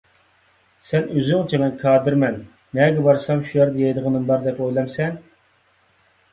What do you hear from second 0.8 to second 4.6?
سەن ئۆزۈڭچە مەن كادىرمەن، نەگە بارسام شۇ يەردە يەيدىغىنىم بار